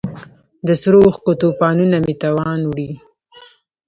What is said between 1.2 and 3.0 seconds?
توپانونو مې توان وړی